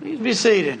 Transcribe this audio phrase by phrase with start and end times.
[0.00, 0.78] Please be seated.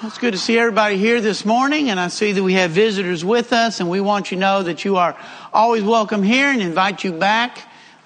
[0.00, 2.70] Well, it's good to see everybody here this morning, and I see that we have
[2.70, 5.16] visitors with us, and we want you to know that you are
[5.52, 7.58] always welcome here and invite you back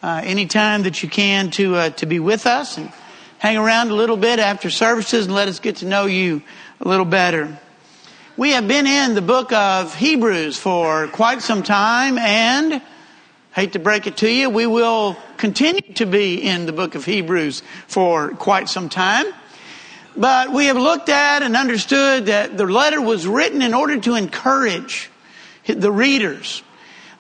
[0.03, 2.91] uh, anytime that you can to uh, to be with us and
[3.39, 6.41] hang around a little bit after services and let us get to know you
[6.81, 7.59] a little better.
[8.39, 12.81] We have been in the book of Hebrews for quite some time, and
[13.57, 17.07] hate to break it to you, we will continue to be in the book of
[17.07, 19.25] Hebrews for quite some time.
[20.15, 24.15] But we have looked at and understood that the letter was written in order to
[24.15, 25.11] encourage
[25.67, 26.63] the readers.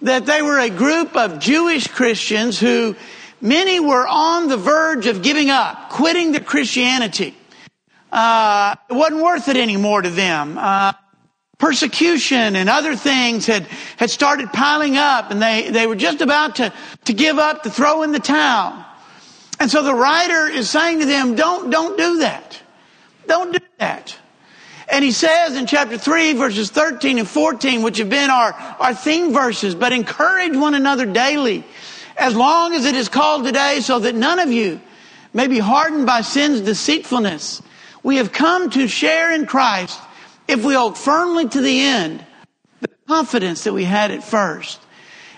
[0.02, 2.96] That they were a group of Jewish Christians who
[3.41, 7.34] many were on the verge of giving up, quitting their Christianity.
[8.12, 10.59] Uh, it wasn't worth it anymore to them.
[10.59, 10.93] Uh,
[11.59, 16.56] persecution and other things had, had started piling up and they, they were just about
[16.56, 16.73] to,
[17.05, 18.84] to give up, to throw in the towel.
[19.59, 22.60] And so the writer is saying to them, don't, don't do that.
[23.27, 24.16] Don't do that.
[24.88, 28.95] And he says in chapter 3 verses 13 and 14, which have been our, our
[28.95, 31.65] theme verses, but encourage one another daily
[32.16, 34.80] as long as it is called today so that none of you
[35.32, 37.62] may be hardened by sin's deceitfulness.
[38.02, 40.01] We have come to share in Christ
[40.49, 42.25] if we hold firmly to the end
[42.80, 44.80] the confidence that we had at first.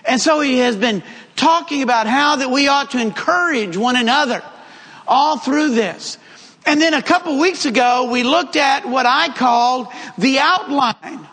[0.05, 1.03] And so he has been
[1.35, 4.43] talking about how that we ought to encourage one another
[5.07, 6.17] all through this.
[6.65, 9.87] And then a couple weeks ago, we looked at what I called
[10.17, 11.27] the outline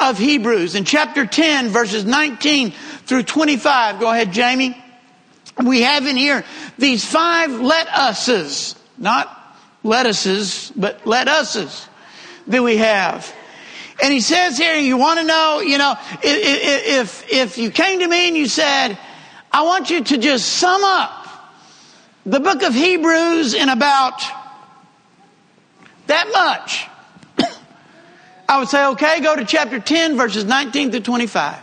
[0.00, 2.72] of Hebrews in chapter 10, verses 19
[3.06, 4.00] through 25.
[4.00, 4.76] Go ahead, Jamie.
[5.64, 6.44] We have in here
[6.78, 9.34] these five let us's, not
[9.82, 11.87] lettuces, but let us's
[12.48, 13.34] that we have.
[14.02, 18.06] And he says here, you want to know, you know, if, if you came to
[18.06, 18.96] me and you said,
[19.50, 21.26] I want you to just sum up
[22.24, 24.22] the book of Hebrews in about
[26.06, 26.86] that much,
[28.48, 31.56] I would say, okay, go to chapter 10, verses 19 to 25,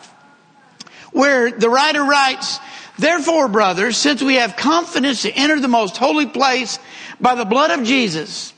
[1.11, 2.59] where the writer writes,
[2.97, 6.79] Therefore, brothers, since we have confidence to enter the most holy place
[7.19, 8.53] by the blood of Jesus,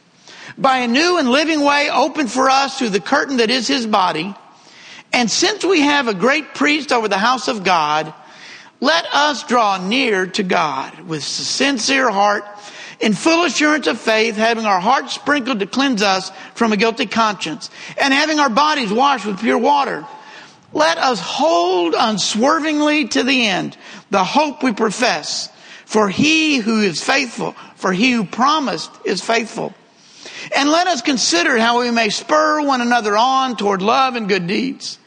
[0.58, 3.85] by a new and living way opened for us through the curtain that is his
[3.85, 4.35] body.
[5.13, 8.13] And since we have a great priest over the house of God,
[8.80, 12.44] let us draw near to God with sincere heart
[13.00, 17.06] in full assurance of faith, having our hearts sprinkled to cleanse us from a guilty
[17.06, 17.69] conscience
[18.00, 20.06] and having our bodies washed with pure water.
[20.74, 23.78] Let us hold unswervingly to the end
[24.09, 25.50] the hope we profess.
[25.85, 29.74] For he who is faithful, for he who promised is faithful.
[30.56, 34.48] And let us consider how we may spur one another on toward love and good
[34.48, 35.00] deeds.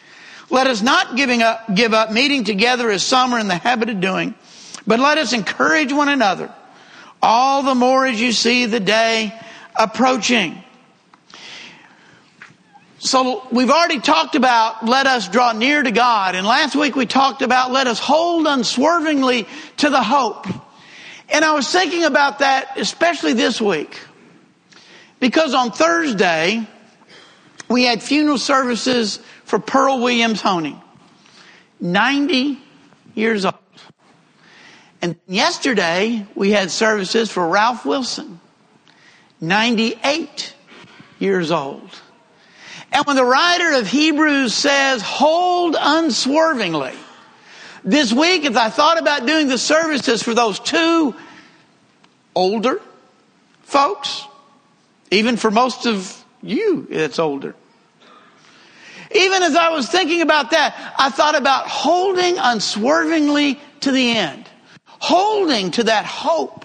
[0.50, 3.88] Let us not giving up, give up meeting together as some are in the habit
[3.88, 4.34] of doing,
[4.86, 6.52] but let us encourage one another
[7.22, 9.32] all the more as you see the day
[9.76, 10.62] approaching.
[12.98, 16.34] So we've already talked about let us draw near to God.
[16.34, 19.46] And last week we talked about let us hold unswervingly
[19.78, 20.46] to the hope.
[21.30, 23.98] And I was thinking about that, especially this week.
[25.20, 26.66] Because on Thursday,
[27.68, 30.80] we had funeral services for Pearl Williams Honing,
[31.80, 32.58] 90
[33.14, 33.54] years old.
[35.02, 38.40] And yesterday, we had services for Ralph Wilson,
[39.40, 40.54] 98
[41.18, 41.90] years old.
[42.92, 46.94] And when the writer of Hebrews says, hold unswervingly,
[47.84, 51.14] this week, as I thought about doing the services for those two
[52.34, 52.80] older
[53.62, 54.26] folks,
[55.10, 57.54] even for most of you, it's older.
[59.12, 64.48] Even as I was thinking about that, I thought about holding unswervingly to the end,
[64.86, 66.64] holding to that hope,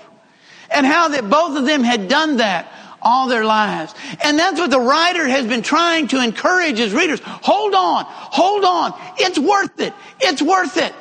[0.70, 3.96] and how that both of them had done that all their lives.
[4.24, 7.20] And that's what the writer has been trying to encourage his readers.
[7.24, 8.94] Hold on, hold on.
[9.18, 9.94] It's worth it.
[10.20, 10.94] It's worth it.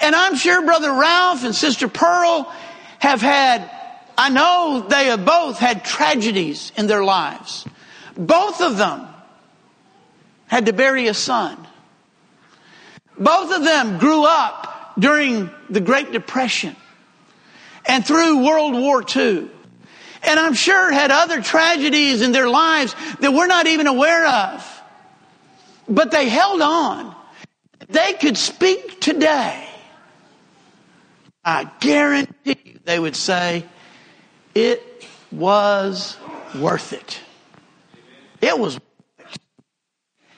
[0.00, 2.52] And I'm sure Brother Ralph and Sister Pearl
[3.00, 3.70] have had
[4.18, 7.64] I know they have both had tragedies in their lives.
[8.16, 9.06] Both of them
[10.48, 11.56] had to bury a son.
[13.16, 16.74] Both of them grew up during the Great Depression
[17.86, 19.48] and through World War II.
[20.24, 24.82] And I'm sure had other tragedies in their lives that we're not even aware of.
[25.88, 27.14] But they held on.
[27.88, 29.64] They could speak today.
[31.44, 33.64] I guarantee you they would say,
[34.54, 36.16] it was
[36.54, 37.20] worth it.
[38.40, 38.78] It was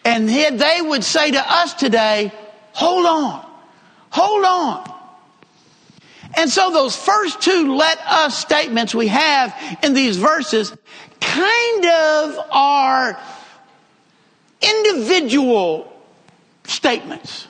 [0.04, 2.32] And they would say to us today,
[2.72, 3.46] hold on,
[4.10, 4.90] hold on.
[6.36, 10.74] And so those first two let us statements we have in these verses
[11.20, 13.20] kind of are
[14.62, 15.92] individual
[16.64, 17.46] statements.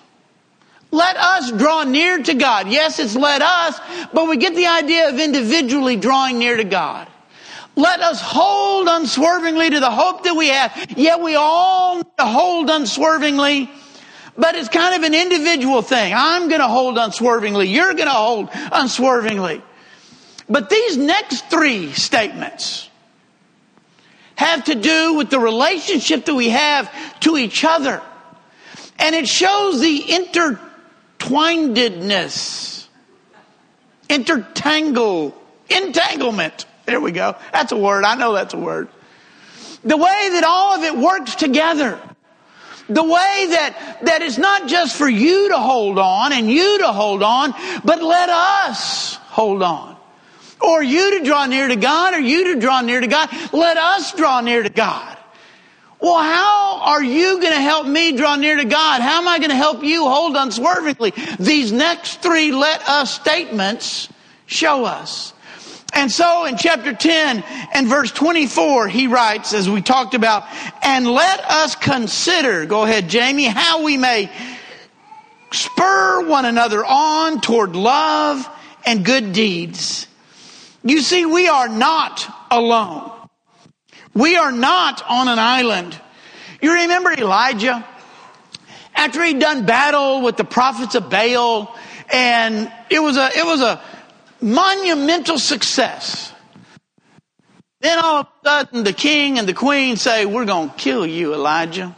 [0.90, 2.68] Let us draw near to God.
[2.68, 3.80] Yes, it's let us,
[4.12, 7.06] but we get the idea of individually drawing near to God.
[7.76, 10.94] Let us hold unswervingly to the hope that we have.
[10.96, 13.70] Yet we all hold unswervingly,
[14.36, 16.12] but it's kind of an individual thing.
[16.14, 17.68] I'm going to hold unswervingly.
[17.68, 19.62] You're going to hold unswervingly.
[20.48, 22.88] But these next three statements
[24.34, 26.90] have to do with the relationship that we have
[27.20, 28.02] to each other.
[28.98, 30.12] And it shows the
[31.20, 32.86] intertwinedness,
[34.08, 35.34] intertangle,
[35.68, 36.66] entanglement.
[36.86, 37.36] There we go.
[37.52, 38.04] That's a word.
[38.04, 38.88] I know that's a word.
[39.84, 41.98] The way that all of it works together.
[42.88, 46.88] The way that, that it's not just for you to hold on and you to
[46.88, 49.96] hold on, but let us hold on.
[50.60, 53.30] Or you to draw near to God or you to draw near to God.
[53.52, 55.16] Let us draw near to God.
[56.00, 59.02] Well, how are you going to help me draw near to God?
[59.02, 61.12] How am I going to help you hold unswervingly?
[61.38, 64.08] These next three let us statements
[64.46, 65.34] show us.
[65.92, 67.44] And so in chapter 10
[67.74, 70.44] and verse 24, he writes, as we talked about,
[70.82, 74.30] and let us consider, go ahead, Jamie, how we may
[75.52, 78.48] spur one another on toward love
[78.86, 80.06] and good deeds.
[80.82, 83.19] You see, we are not alone.
[84.14, 85.98] We are not on an island.
[86.60, 87.86] You remember Elijah?
[88.94, 91.74] After he'd done battle with the prophets of Baal,
[92.12, 93.80] and it was a, it was a
[94.40, 96.32] monumental success.
[97.80, 101.06] Then all of a sudden the king and the queen say, we're going to kill
[101.06, 101.94] you, Elijah.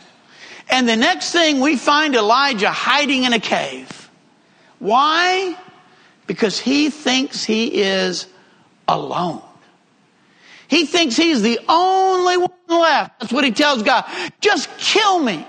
[0.69, 4.11] And the next thing we find Elijah hiding in a cave.
[4.79, 5.57] Why?
[6.27, 8.27] Because he thinks he is
[8.87, 9.43] alone.
[10.73, 13.21] He thinks he's the only one left.
[13.21, 14.07] That's what he tells God.
[14.41, 15.47] Just kill me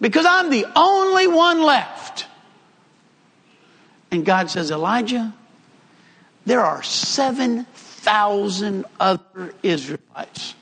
[0.00, 2.26] because I'm the only one left.
[4.10, 5.34] And God says, Elijah,
[6.46, 10.54] there are 7,000 other Israelites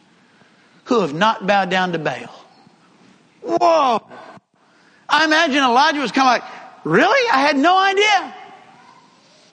[0.86, 2.44] who have not bowed down to Baal.
[3.42, 4.04] Whoa.
[5.08, 7.30] I imagine Elijah was kind of like, really?
[7.30, 8.34] I had no idea.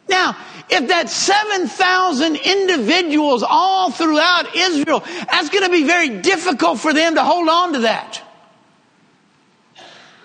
[0.10, 0.36] Now,
[0.70, 7.16] if that's 7,000 individuals all throughout Israel, that's going to be very difficult for them
[7.16, 8.22] to hold on to that.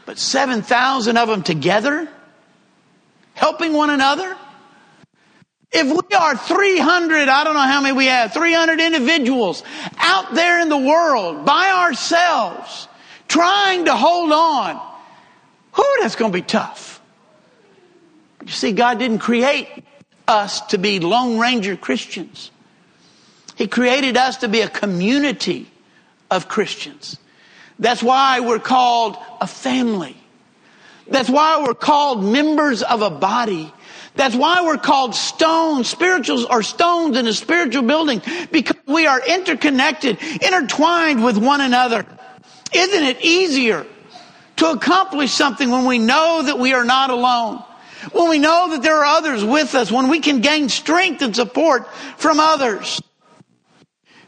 [0.05, 2.09] But 7,000 of them together,
[3.35, 4.37] helping one another.
[5.71, 9.63] If we are 300, I don't know how many we have, 300 individuals
[9.99, 12.89] out there in the world by ourselves,
[13.29, 14.81] trying to hold on,
[15.77, 16.98] whoo, that's going to be tough.
[18.49, 19.69] You see, God didn't create
[20.27, 22.51] us to be Lone Ranger Christians.
[23.57, 25.71] He created us to be a community
[26.31, 27.19] of Christians.
[27.79, 30.17] That's why we're called a family.
[31.09, 33.71] That's why we're called members of a body.
[34.15, 35.87] That's why we're called stones.
[35.91, 42.07] Spirituals are stones in a spiritual building because we are interconnected, intertwined with one another.
[42.73, 43.85] Isn't it easier
[44.57, 47.63] to accomplish something when we know that we are not alone?
[48.13, 51.35] When we know that there are others with us, when we can gain strength and
[51.35, 53.01] support from others.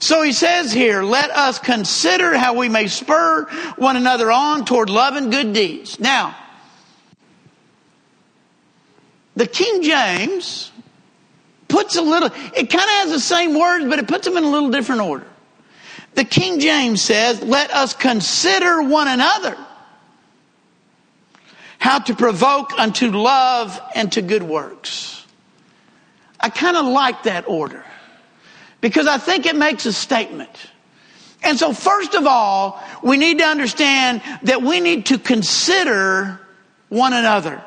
[0.00, 3.44] So he says here, let us consider how we may spur
[3.76, 6.00] one another on toward love and good deeds.
[6.00, 6.36] Now,
[9.36, 10.72] the King James
[11.68, 14.44] puts a little, it kind of has the same words, but it puts them in
[14.44, 15.26] a little different order.
[16.14, 19.56] The King James says, let us consider one another
[21.80, 25.26] how to provoke unto love and to good works.
[26.38, 27.84] I kind of like that order
[28.80, 30.50] because I think it makes a statement.
[31.42, 36.38] And so, first of all, we need to understand that we need to consider
[36.90, 37.62] one another.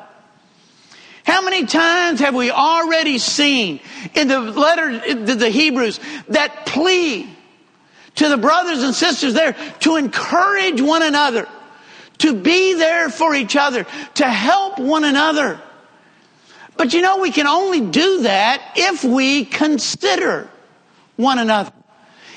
[1.24, 3.80] How many times have we already seen
[4.14, 7.28] in the letter to the Hebrews that plea
[8.16, 11.48] to the brothers and sisters there to encourage one another?
[12.18, 15.60] To be there for each other, to help one another.
[16.76, 20.48] But you know, we can only do that if we consider
[21.16, 21.72] one another.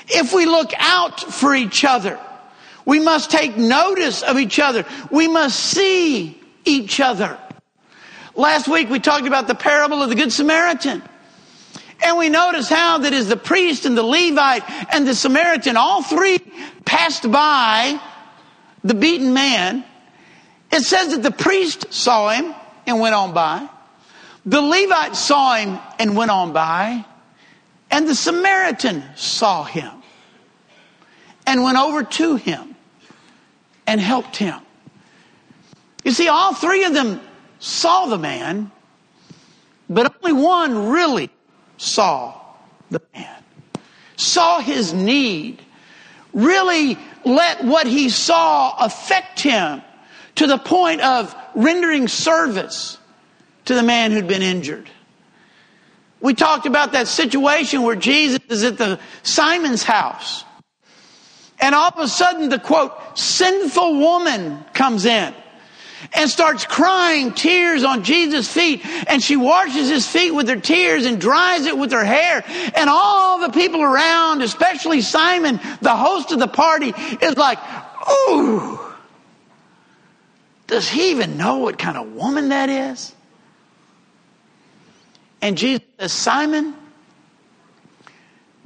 [0.08, 2.18] If we look out for each other.
[2.84, 4.86] We must take notice of each other.
[5.10, 7.38] We must see each other.
[8.34, 11.02] Last week we talked about the parable of the Good Samaritan.
[12.02, 14.62] And we notice how that is the priest and the Levite
[14.94, 16.38] and the Samaritan, all three
[16.84, 18.00] passed by
[18.88, 19.84] the beaten man,
[20.72, 22.54] it says that the priest saw him
[22.86, 23.68] and went on by.
[24.46, 27.04] The Levite saw him and went on by,
[27.90, 29.90] and the Samaritan saw him
[31.46, 32.74] and went over to him
[33.86, 34.58] and helped him.
[36.02, 37.20] You see, all three of them
[37.58, 38.70] saw the man,
[39.90, 41.28] but only one really
[41.76, 42.40] saw
[42.90, 43.42] the man,
[44.16, 45.60] saw his need,
[46.32, 49.82] really let what he saw affect him
[50.36, 52.98] to the point of rendering service
[53.64, 54.88] to the man who'd been injured.
[56.20, 60.44] We talked about that situation where Jesus is at the Simon's house.
[61.60, 65.34] And all of a sudden the quote, sinful woman comes in
[66.12, 68.84] and starts crying tears on Jesus' feet.
[69.08, 72.44] And she washes his feet with her tears and dries it with her hair.
[72.76, 77.58] And all the people around, especially Simon, the host of the party, is like,
[78.28, 78.78] ooh,
[80.66, 83.14] does he even know what kind of woman that is?
[85.40, 86.74] And Jesus says, Simon,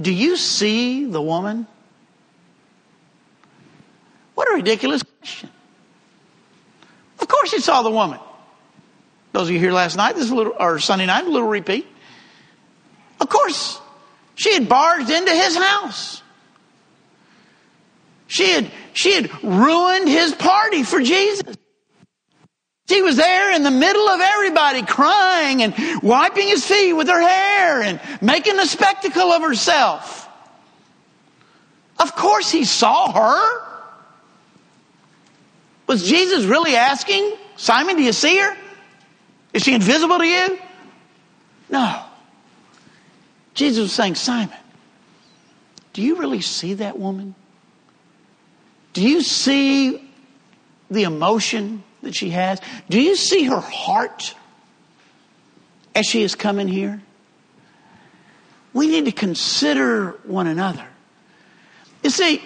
[0.00, 1.66] do you see the woman?
[4.34, 5.50] What a ridiculous question.
[7.32, 8.20] Course, he saw the woman.
[9.32, 11.86] Those of you here last night, this little, or Sunday night, a little repeat.
[13.18, 13.80] Of course,
[14.34, 16.22] she had barged into his house.
[18.28, 21.56] She had, she had ruined his party for Jesus.
[22.88, 27.20] She was there in the middle of everybody crying and wiping his feet with her
[27.20, 30.28] hair and making a spectacle of herself.
[31.98, 33.71] Of course, he saw her.
[35.92, 38.56] Was Jesus really asking, Simon, do you see her?
[39.52, 40.58] Is she invisible to you?
[41.68, 42.02] No.
[43.52, 44.56] Jesus was saying, Simon,
[45.92, 47.34] do you really see that woman?
[48.94, 50.10] Do you see
[50.90, 52.58] the emotion that she has?
[52.88, 54.34] Do you see her heart
[55.94, 57.02] as she is coming here?
[58.72, 60.86] We need to consider one another.
[62.02, 62.42] You see,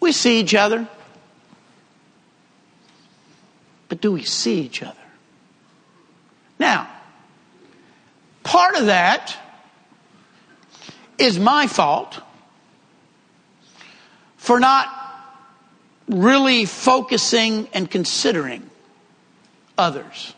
[0.00, 0.86] we see each other.
[3.92, 4.96] But do we see each other?
[6.58, 6.88] Now,
[8.42, 9.36] part of that
[11.18, 12.18] is my fault
[14.38, 14.88] for not
[16.08, 18.70] really focusing and considering
[19.76, 20.32] others.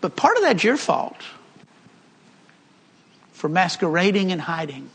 [0.00, 1.20] But part of that's your fault
[3.32, 4.88] for masquerading and hiding,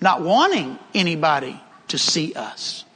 [0.00, 2.86] not wanting anybody to see us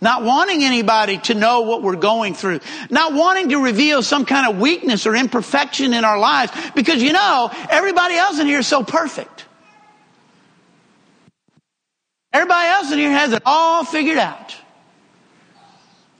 [0.00, 2.60] not wanting anybody to know what we're going through,
[2.90, 7.12] not wanting to reveal some kind of weakness or imperfection in our lives because you
[7.12, 9.46] know, everybody else in here is so perfect.
[12.32, 14.54] Everybody else in here has it all figured out.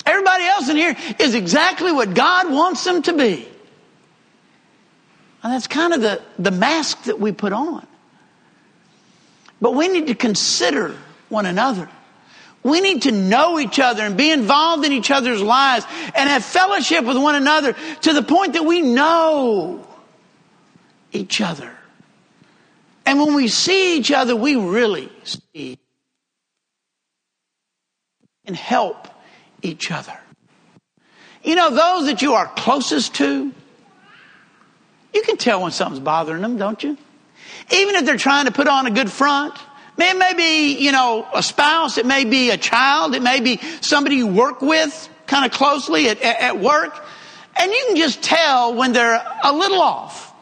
[0.06, 3.46] Everybody else in here is exactly what God wants them to be.
[5.42, 7.86] And that's kind of the, the mask that we put on.
[9.60, 10.96] But we need to consider
[11.28, 11.88] one another.
[12.66, 16.44] We need to know each other and be involved in each other's lives and have
[16.44, 19.86] fellowship with one another to the point that we know
[21.12, 21.70] each other.
[23.06, 25.78] And when we see each other, we really see
[28.44, 29.06] and help
[29.62, 30.18] each other.
[31.44, 33.52] You know, those that you are closest to,
[35.14, 36.98] you can tell when something's bothering them, don't you?
[37.70, 39.54] Even if they're trying to put on a good front,
[39.98, 41.98] it may be, you know, a spouse.
[41.98, 43.14] It may be a child.
[43.14, 47.04] It may be somebody you work with kind of closely at, at work.
[47.58, 50.34] And you can just tell when they're a little off.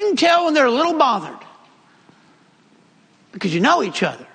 [0.00, 1.38] You can tell when they're a little bothered.
[3.32, 4.26] Because you know each other.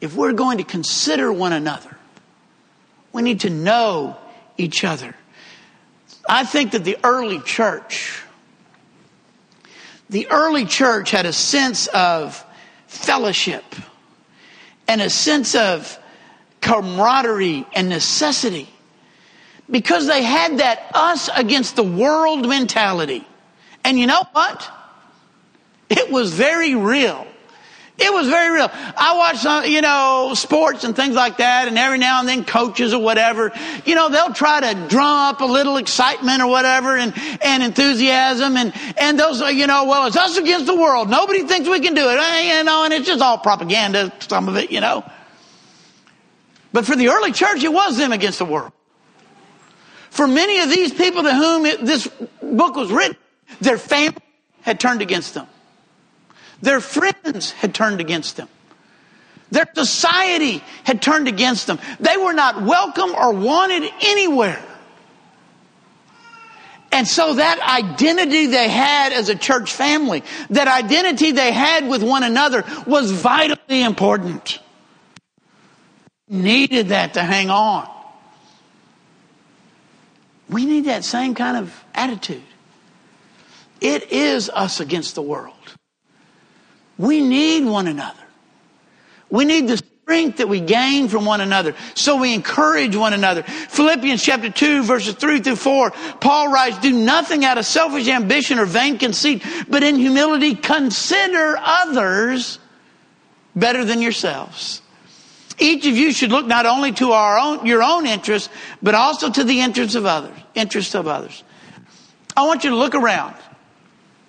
[0.00, 1.96] If we're going to consider one another,
[3.12, 4.16] we need to know
[4.56, 5.14] each other.
[6.28, 8.23] I think that the early church
[10.14, 12.46] the early church had a sense of
[12.86, 13.64] fellowship
[14.86, 15.98] and a sense of
[16.60, 18.68] camaraderie and necessity
[19.68, 23.26] because they had that us against the world mentality.
[23.82, 24.70] And you know what?
[25.90, 27.26] It was very real.
[27.96, 28.68] It was very real.
[28.72, 32.44] I watch some, you know, sports and things like that, and every now and then
[32.44, 33.52] coaches or whatever,
[33.84, 38.56] you know, they'll try to drum up a little excitement or whatever and, and enthusiasm
[38.56, 41.08] and, and those, you know, well, it's us against the world.
[41.08, 44.56] Nobody thinks we can do it, you know, and it's just all propaganda, some of
[44.56, 45.08] it, you know.
[46.72, 48.72] But for the early church, it was them against the world.
[50.10, 52.08] For many of these people to whom it, this
[52.42, 53.16] book was written,
[53.60, 54.18] their family
[54.62, 55.46] had turned against them.
[56.62, 58.48] Their friends had turned against them.
[59.50, 61.78] Their society had turned against them.
[62.00, 64.62] They were not welcome or wanted anywhere.
[66.90, 72.02] And so that identity they had as a church family, that identity they had with
[72.02, 74.60] one another was vitally important.
[76.28, 77.88] Needed that to hang on.
[80.48, 82.42] We need that same kind of attitude.
[83.80, 85.54] It is us against the world.
[86.98, 88.20] We need one another.
[89.30, 91.74] We need the strength that we gain from one another.
[91.94, 93.42] So we encourage one another.
[93.42, 98.58] Philippians chapter 2 verses 3 through 4, Paul writes, do nothing out of selfish ambition
[98.58, 102.58] or vain conceit, but in humility consider others
[103.56, 104.82] better than yourselves.
[105.58, 108.48] Each of you should look not only to our own, your own interests,
[108.82, 111.44] but also to the interests of others, interests of others.
[112.36, 113.36] I want you to look around.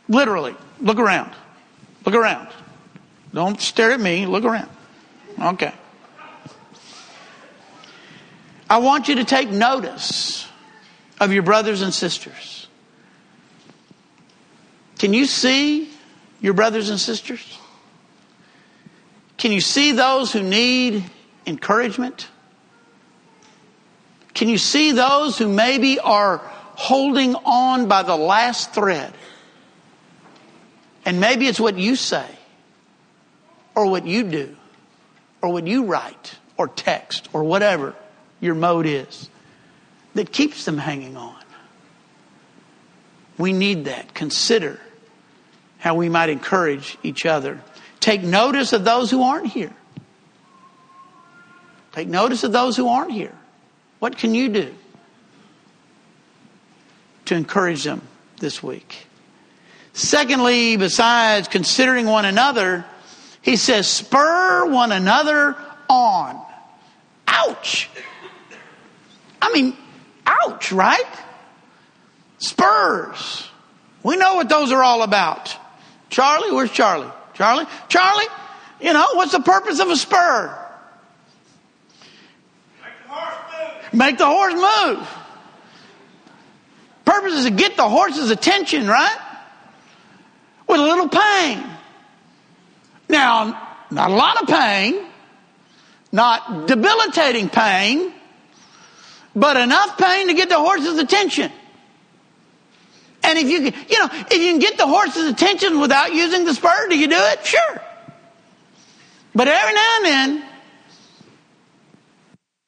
[0.07, 1.31] Literally, look around.
[2.05, 2.47] Look around.
[3.33, 4.69] Don't stare at me, look around.
[5.41, 5.73] Okay.
[8.69, 10.47] I want you to take notice
[11.19, 12.67] of your brothers and sisters.
[14.97, 15.89] Can you see
[16.41, 17.59] your brothers and sisters?
[19.37, 21.03] Can you see those who need
[21.45, 22.27] encouragement?
[24.33, 26.37] Can you see those who maybe are
[26.75, 29.13] holding on by the last thread?
[31.05, 32.27] And maybe it's what you say
[33.75, 34.55] or what you do
[35.41, 37.95] or what you write or text or whatever
[38.41, 39.29] your mode is
[40.15, 41.35] that keeps them hanging on.
[43.37, 44.13] We need that.
[44.13, 44.79] Consider
[45.77, 47.61] how we might encourage each other.
[47.99, 49.75] Take notice of those who aren't here.
[51.91, 53.35] Take notice of those who aren't here.
[53.99, 54.73] What can you do
[57.25, 58.01] to encourage them
[58.39, 59.07] this week?
[59.95, 62.83] Secondly, besides considering one another,
[63.41, 65.55] he says, spur one another
[65.89, 66.41] on.
[67.29, 67.89] Ouch.
[69.41, 69.75] I mean,
[70.27, 71.05] ouch, right?
[72.39, 73.47] Spurs.
[74.03, 75.55] We know what those are all about.
[76.09, 77.11] Charlie, where's Charlie?
[77.33, 77.65] Charlie?
[77.87, 78.25] Charlie,
[78.81, 80.53] you know, what's the purpose of a spur?
[82.83, 83.93] Make the horse move.
[83.93, 85.07] Make the horse move.
[87.05, 89.21] Purpose is to get the horse's attention, right?
[90.67, 91.63] With a little pain.
[93.07, 95.05] Now, not a lot of pain,
[96.11, 98.13] not debilitating pain,
[99.35, 101.51] but enough pain to get the horse's attention.
[103.23, 106.45] And if you can, you know, if you can get the horse's attention without using
[106.45, 107.45] the spur, do you do it?
[107.45, 107.81] Sure.
[109.33, 110.45] But every now and then,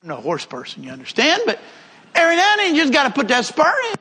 [0.04, 1.60] I'm no horse person, you understand, but
[2.14, 3.96] every now and then you just got to put that spur in.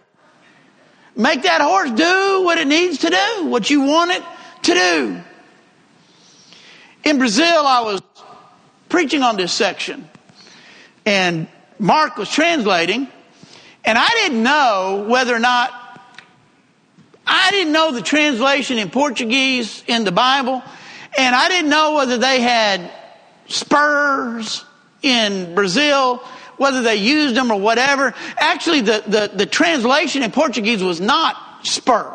[1.16, 4.22] Make that horse do what it needs to do, what you want it
[4.64, 5.20] to do.
[7.04, 8.02] In Brazil, I was
[8.90, 10.08] preaching on this section,
[11.06, 11.48] and
[11.78, 13.08] Mark was translating,
[13.84, 15.72] and I didn't know whether or not
[17.26, 20.62] I didn't know the translation in Portuguese in the Bible,
[21.18, 22.90] and I didn't know whether they had
[23.48, 24.64] spurs
[25.02, 26.22] in Brazil,
[26.56, 28.14] whether they used them or whatever.
[28.36, 32.12] Actually, the, the, the translation in Portuguese was not spur.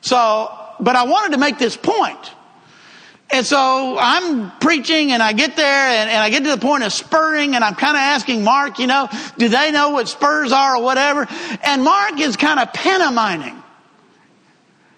[0.00, 0.50] So,
[0.80, 2.32] but I wanted to make this point.
[3.30, 6.84] And so I'm preaching and I get there and, and I get to the point
[6.84, 10.52] of spurring and I'm kind of asking Mark, you know, do they know what spurs
[10.52, 11.26] are or whatever?
[11.62, 13.60] And Mark is kind of pantomiming.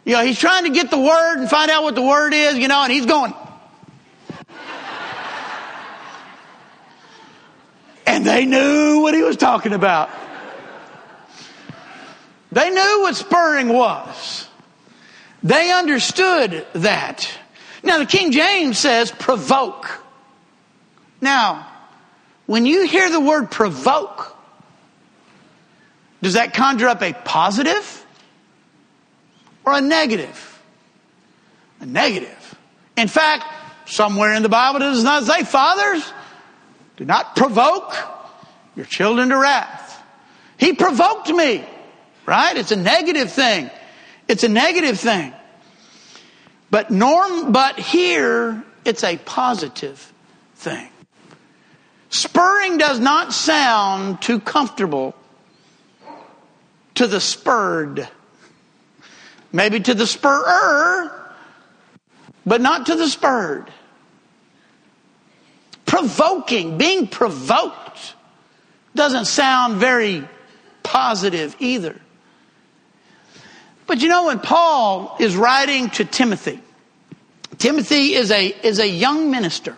[0.04, 2.58] You know, he's trying to get the word and find out what the word is,
[2.58, 3.32] you know, and he's going.
[8.16, 10.08] And they knew what he was talking about.
[12.50, 14.48] They knew what spurring was.
[15.42, 17.30] They understood that.
[17.82, 20.02] Now, the King James says provoke.
[21.20, 21.70] Now,
[22.46, 24.34] when you hear the word provoke,
[26.22, 28.06] does that conjure up a positive
[29.62, 30.62] or a negative?
[31.80, 32.58] A negative.
[32.96, 33.44] In fact,
[33.84, 36.10] somewhere in the Bible it does not say, fathers,
[36.96, 37.94] do not provoke
[38.74, 40.02] your children to wrath.
[40.58, 41.64] He provoked me,
[42.24, 42.56] right?
[42.56, 43.70] It's a negative thing.
[44.28, 45.32] It's a negative thing.
[46.70, 50.12] But norm, but here it's a positive
[50.56, 50.88] thing.
[52.08, 55.14] Spurring does not sound too comfortable
[56.94, 58.08] to the spurred.
[59.52, 61.34] Maybe to the spurrer,
[62.44, 63.70] but not to the spurred.
[65.96, 68.12] Provoking, being provoked,
[68.94, 70.28] doesn't sound very
[70.82, 71.98] positive either.
[73.86, 76.60] But you know, when Paul is writing to Timothy,
[77.56, 79.74] Timothy is a, is a young minister.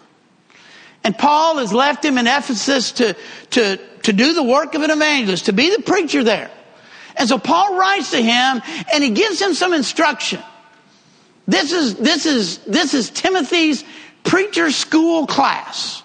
[1.05, 3.15] And Paul has left him in Ephesus to,
[3.51, 6.51] to, to do the work of an evangelist, to be the preacher there.
[7.15, 8.61] And so Paul writes to him
[8.93, 10.43] and he gives him some instruction.
[11.47, 13.85] This is, this is, this is Timothy's
[14.25, 16.03] preacher school class.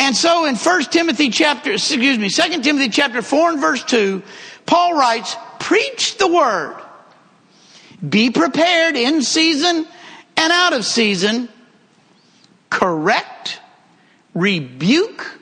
[0.00, 4.22] And so in 1 Timothy chapter, excuse me, 2 Timothy chapter 4 and verse 2,
[4.64, 6.76] Paul writes, preach the word.
[8.06, 9.86] Be prepared in season
[10.36, 11.48] and out of season.
[12.70, 13.60] Correct,
[14.34, 15.38] rebuke,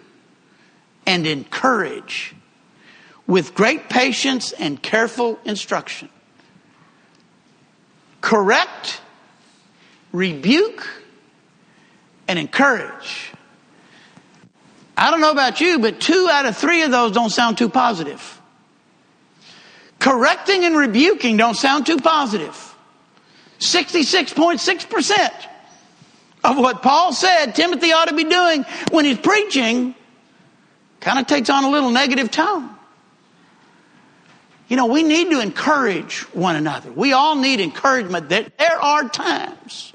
[1.06, 2.34] and encourage
[3.26, 6.08] with great patience and careful instruction.
[8.20, 9.00] Correct,
[10.12, 10.86] rebuke,
[12.26, 13.32] and encourage.
[14.96, 17.68] I don't know about you, but two out of three of those don't sound too
[17.68, 18.40] positive.
[19.98, 22.74] Correcting and rebuking don't sound too positive.
[23.58, 25.30] 66.6%
[26.44, 29.94] of what Paul said Timothy ought to be doing when he's preaching
[31.00, 32.70] kind of takes on a little negative tone.
[34.68, 36.90] You know, we need to encourage one another.
[36.90, 38.30] We all need encouragement.
[38.30, 39.92] that there are times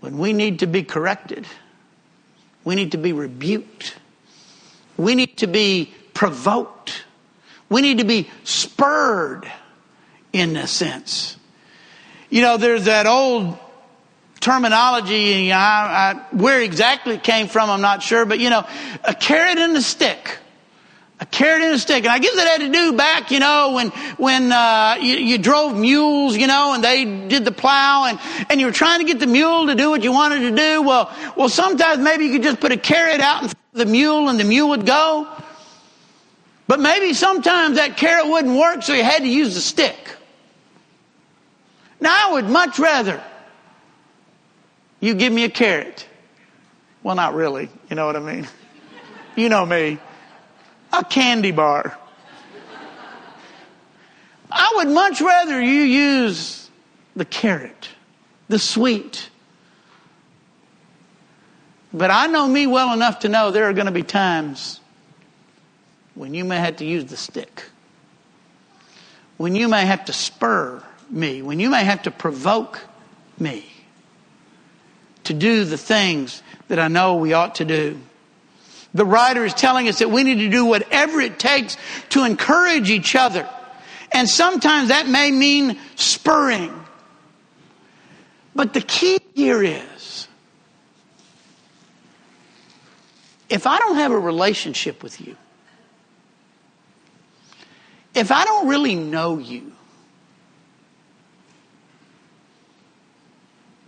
[0.00, 1.46] when we need to be corrected.
[2.64, 3.96] We need to be rebuked.
[4.96, 7.04] We need to be provoked.
[7.68, 9.50] We need to be spurred
[10.32, 11.36] in a sense.
[12.28, 13.58] You know, there's that old
[14.40, 18.66] terminology, I, I, where exactly it came from, I'm not sure, but you know,
[19.04, 20.38] a carrot and a stick.
[21.20, 22.04] A carrot and a stick.
[22.04, 25.36] And I guess it had to do back, you know, when, when, uh, you, you,
[25.36, 29.04] drove mules, you know, and they did the plow and, and you were trying to
[29.04, 30.80] get the mule to do what you wanted to do.
[30.80, 33.86] Well, well, sometimes maybe you could just put a carrot out in front of the
[33.86, 35.28] mule and the mule would go.
[36.66, 40.16] But maybe sometimes that carrot wouldn't work, so you had to use the stick.
[42.00, 43.22] Now, I would much rather
[45.00, 46.06] you give me a carrot.
[47.02, 47.68] Well, not really.
[47.90, 48.48] You know what I mean?
[49.36, 49.98] You know me
[50.92, 51.96] a candy bar.
[54.50, 56.70] I would much rather you use
[57.14, 57.88] the carrot,
[58.48, 59.30] the sweet.
[61.92, 64.80] But I know me well enough to know there are going to be times
[66.14, 67.64] when you may have to use the stick,
[69.36, 72.80] when you may have to spur me, when you may have to provoke
[73.38, 73.64] me
[75.24, 78.00] to do the things that I know we ought to do.
[78.92, 81.76] The writer is telling us that we need to do whatever it takes
[82.10, 83.48] to encourage each other.
[84.12, 86.74] And sometimes that may mean spurring.
[88.54, 90.26] But the key here is
[93.48, 95.36] if I don't have a relationship with you,
[98.14, 99.72] if I don't really know you,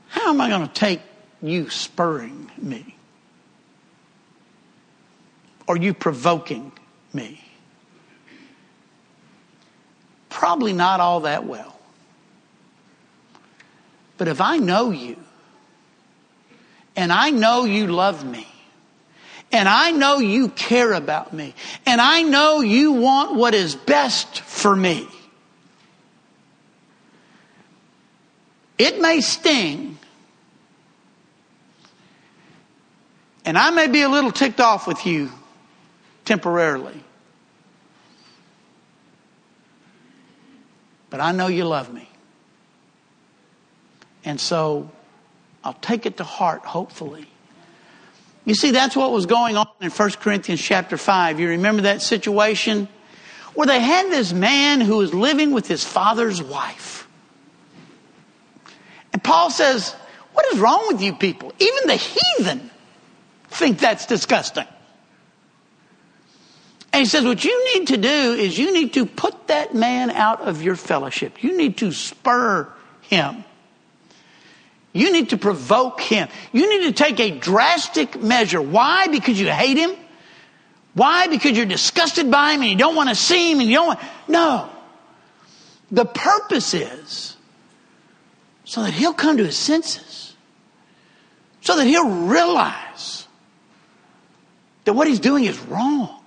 [0.08, 1.00] how am I going to take
[1.42, 2.94] you spurring me?
[5.68, 6.72] Are you provoking
[7.12, 7.40] me?
[10.28, 11.78] Probably not all that well.
[14.18, 15.16] But if I know you,
[16.96, 18.46] and I know you love me,
[19.50, 21.54] and I know you care about me,
[21.86, 25.06] and I know you want what is best for me,
[28.78, 29.98] it may sting.
[33.44, 35.30] And I may be a little ticked off with you
[36.24, 37.02] temporarily.
[41.10, 42.08] But I know you love me.
[44.24, 44.90] And so
[45.64, 47.26] I'll take it to heart, hopefully.
[48.44, 51.38] You see, that's what was going on in 1 Corinthians chapter 5.
[51.38, 52.88] You remember that situation?
[53.54, 57.06] Where they had this man who was living with his father's wife.
[59.12, 59.94] And Paul says,
[60.32, 61.52] What is wrong with you people?
[61.58, 62.70] Even the heathen
[63.48, 64.66] think that's disgusting.
[66.92, 70.10] And he says, what you need to do is you need to put that man
[70.10, 71.42] out of your fellowship.
[71.42, 73.44] You need to spur him.
[74.92, 76.28] You need to provoke him.
[76.52, 78.60] You need to take a drastic measure.
[78.60, 79.06] Why?
[79.06, 79.92] Because you hate him?
[80.92, 81.28] Why?
[81.28, 83.86] Because you're disgusted by him and you don't want to see him and you don't
[83.86, 84.00] want.
[84.28, 84.68] No.
[85.90, 87.36] The purpose is
[88.64, 90.34] so that he'll come to his senses.
[91.62, 93.26] So that he'll realize
[94.84, 96.21] that what he's doing is wrong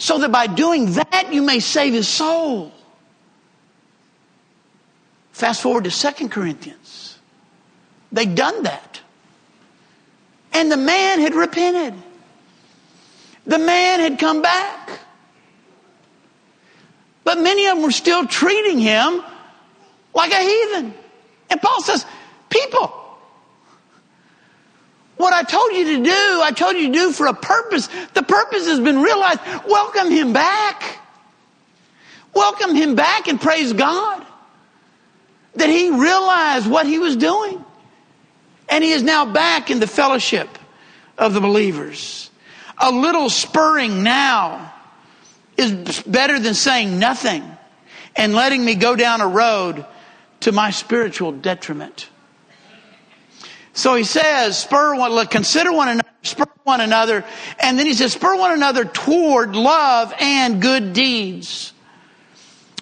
[0.00, 2.72] so that by doing that you may save his soul.
[5.32, 7.18] Fast forward to Second Corinthians.
[8.10, 9.00] They'd done that.
[10.54, 11.94] And the man had repented.
[13.46, 15.00] The man had come back.
[17.22, 19.22] But many of them were still treating him
[20.14, 20.94] like a heathen.
[21.50, 22.06] And Paul says,
[22.48, 22.99] People,
[25.20, 27.90] What I told you to do, I told you to do for a purpose.
[28.14, 29.40] The purpose has been realized.
[29.66, 30.98] Welcome him back.
[32.32, 34.24] Welcome him back and praise God
[35.56, 37.62] that he realized what he was doing.
[38.70, 40.48] And he is now back in the fellowship
[41.18, 42.30] of the believers.
[42.78, 44.72] A little spurring now
[45.58, 47.44] is better than saying nothing
[48.16, 49.84] and letting me go down a road
[50.40, 52.08] to my spiritual detriment.
[53.72, 57.24] So he says, spur one, consider one another, spur one another,
[57.58, 61.72] and then he says, spur one another toward love and good deeds.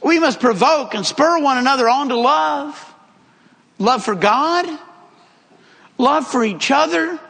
[0.02, 2.84] We must provoke and spur one another on to love.
[3.78, 4.66] Love for God,
[5.98, 7.20] love for each other,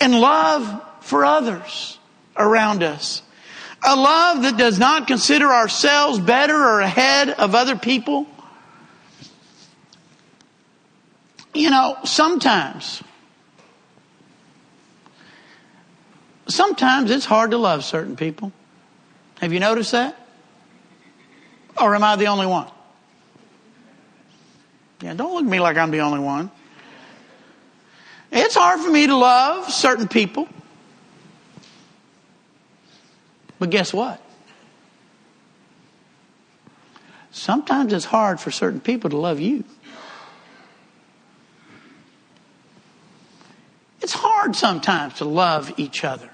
[0.00, 1.98] and love for others
[2.36, 3.22] around us.
[3.86, 8.26] A love that does not consider ourselves better or ahead of other people.
[11.54, 13.02] You know, sometimes,
[16.48, 18.52] sometimes it's hard to love certain people.
[19.40, 20.16] Have you noticed that?
[21.80, 22.68] Or am I the only one?
[25.00, 26.50] Yeah, don't look at me like I'm the only one.
[28.32, 30.48] It's hard for me to love certain people.
[33.60, 34.20] But guess what?
[37.30, 39.64] Sometimes it's hard for certain people to love you.
[44.04, 46.28] It's hard sometimes to love each other.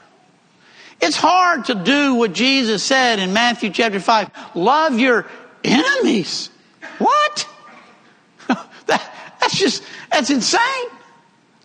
[1.00, 5.24] It's hard to do what Jesus said in Matthew chapter 5 love your
[5.62, 6.50] enemies.
[6.98, 7.48] What?
[8.48, 10.88] that, that's just, that's insane.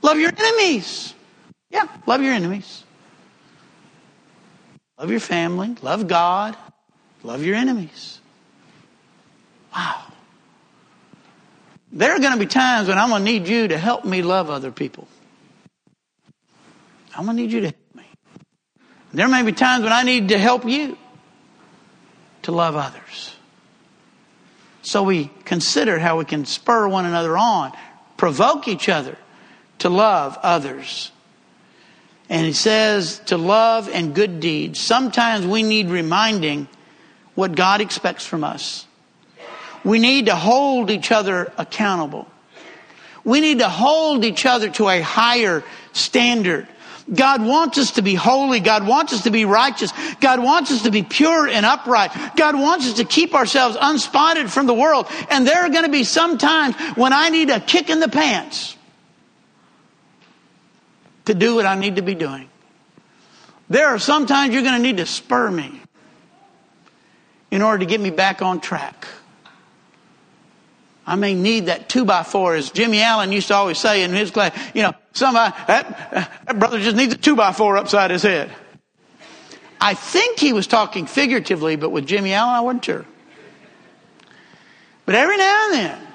[0.04, 1.16] Love your enemies.
[1.72, 2.84] Yeah, love your enemies.
[5.00, 5.76] Love your family.
[5.82, 6.56] Love God.
[7.24, 8.22] Love your enemies.
[9.76, 10.04] Wow.
[11.92, 14.22] There are going to be times when I'm going to need you to help me
[14.22, 15.08] love other people.
[17.16, 18.04] I'm going to need you to help me.
[19.14, 20.98] There may be times when I need to help you
[22.44, 23.36] to love others.
[24.82, 27.72] So we consider how we can spur one another on,
[28.18, 29.18] provoke each other
[29.80, 31.12] to love others.
[32.30, 34.80] And he says to love and good deeds.
[34.80, 36.68] Sometimes we need reminding
[37.34, 38.86] what God expects from us.
[39.84, 42.28] We need to hold each other accountable.
[43.24, 46.68] We need to hold each other to a higher standard.
[47.14, 48.60] God wants us to be holy.
[48.60, 49.92] God wants us to be righteous.
[50.20, 52.12] God wants us to be pure and upright.
[52.36, 55.08] God wants us to keep ourselves unspotted from the world.
[55.30, 58.10] And there are going to be some times when I need a kick in the
[58.10, 58.76] pants
[61.26, 62.50] to do what I need to be doing.
[63.70, 65.82] There are some times you're going to need to spur me
[67.52, 69.08] in order to get me back on track.
[71.08, 74.12] I may need that two by four, as Jimmy Allen used to always say in
[74.12, 74.58] his class.
[74.74, 78.50] You know, somebody, that, that brother just needs a two by four upside his head.
[79.80, 83.06] I think he was talking figuratively, but with Jimmy Allen, I wasn't sure.
[85.06, 86.08] But every now and then,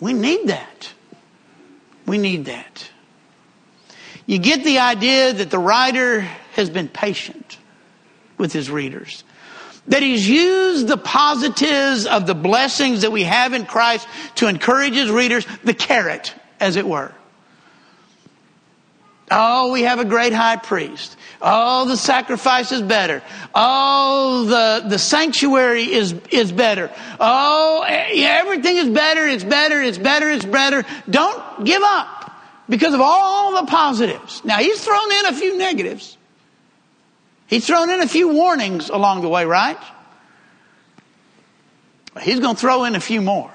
[0.00, 0.92] we need that.
[2.06, 2.90] We need that.
[4.26, 6.20] You get the idea that the writer
[6.52, 7.58] has been patient
[8.36, 9.22] with his readers
[9.88, 14.94] that he's used the positives of the blessings that we have in Christ to encourage
[14.94, 17.12] his readers, the carrot, as it were.
[19.30, 21.16] Oh, we have a great high priest.
[21.40, 23.22] Oh, the sacrifice is better.
[23.54, 26.90] Oh, the, the sanctuary is, is better.
[27.20, 29.26] Oh, everything is better.
[29.26, 29.82] It's better.
[29.82, 30.30] It's better.
[30.30, 30.84] It's better.
[31.08, 32.32] Don't give up
[32.68, 34.44] because of all the positives.
[34.44, 36.17] Now, he's thrown in a few negatives.
[37.48, 39.78] He's thrown in a few warnings along the way, right?
[42.20, 43.50] He's going to throw in a few more.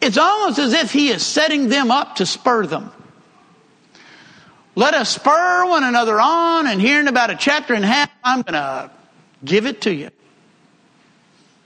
[0.00, 2.90] It's almost as if he is setting them up to spur them.
[4.74, 8.10] Let us spur one another on, and here in about a chapter and a half,
[8.24, 8.90] I'm going to
[9.44, 10.10] give it to you.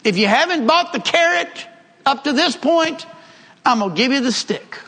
[0.05, 1.67] If you haven't bought the carrot
[2.05, 3.07] up to this point,
[3.65, 4.79] I'm going to give you the stick.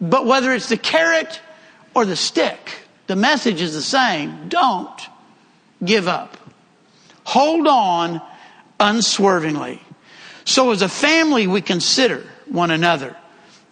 [0.00, 1.40] But whether it's the carrot
[1.94, 4.48] or the stick, the message is the same.
[4.48, 5.00] Don't
[5.84, 6.36] give up.
[7.24, 8.22] Hold on
[8.80, 9.80] unswervingly.
[10.44, 13.16] So as a family, we consider one another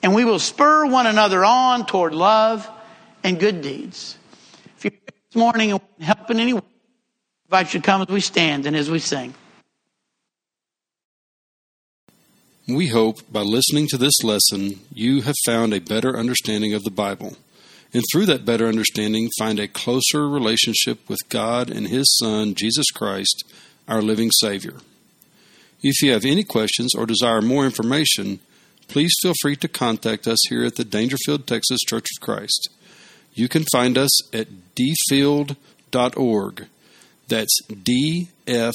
[0.02, 2.68] and we will spur one another on toward love
[3.22, 4.16] and good deeds.
[4.76, 8.02] If you're here this morning and help in any way, I invite you to come
[8.02, 9.34] as we stand and as we sing.
[12.66, 16.90] We hope by listening to this lesson, you have found a better understanding of the
[16.90, 17.36] Bible
[17.94, 22.90] and through that better understanding, find a closer relationship with God and His Son, Jesus
[22.90, 23.44] Christ,
[23.86, 24.76] our living Savior.
[25.82, 28.38] If you have any questions or desire more information,
[28.88, 32.70] please feel free to contact us here at the Daingerfield, Texas Church of Christ.
[33.34, 36.66] You can find us at dfield.org.
[37.28, 38.74] That's D F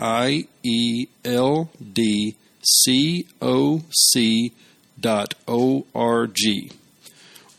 [0.00, 4.52] I E L D C O C
[5.00, 6.72] dot O R G.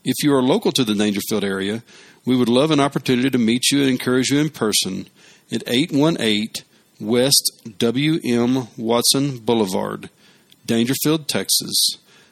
[0.06, 1.84] If you are local to the Daingerfield area,
[2.23, 5.08] we would love an opportunity to meet you and encourage you in person
[5.52, 6.63] at 818
[7.02, 8.69] West W.M.
[8.78, 10.10] Watson Boulevard,
[10.65, 11.97] Daingerfield, Texas